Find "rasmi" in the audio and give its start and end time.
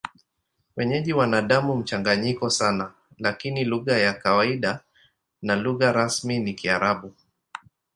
5.91-6.39